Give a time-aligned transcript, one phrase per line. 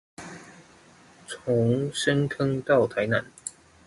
[1.27, 3.23] 從深坑到台南